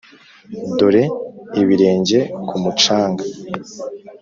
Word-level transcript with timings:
dore 0.77 1.03
ibirenge 1.61 2.19
ku 2.47 2.55
mucanga 2.63 3.23